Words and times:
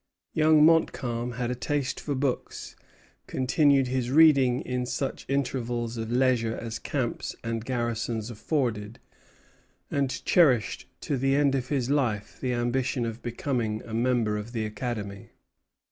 Young 0.33 0.65
Montcalm 0.65 1.33
had 1.33 1.51
a 1.51 1.53
taste 1.53 1.99
for 1.99 2.15
books, 2.15 2.75
continued 3.27 3.85
his 3.87 4.09
reading 4.09 4.61
in 4.61 4.87
such 4.87 5.27
intervals 5.29 5.95
of 5.95 6.11
leisure 6.11 6.57
as 6.57 6.79
camps 6.79 7.35
and 7.43 7.63
garrisons 7.63 8.31
afforded, 8.31 8.97
and 9.91 10.25
cherished 10.25 10.87
to 11.01 11.17
the 11.17 11.35
end 11.35 11.53
of 11.53 11.69
his 11.69 11.91
life 11.91 12.39
the 12.41 12.51
ambition 12.53 13.05
of 13.05 13.21
becoming 13.21 13.83
a 13.85 13.93
member 13.93 14.37
of 14.37 14.53
the 14.53 14.65
Academy. 14.65 15.29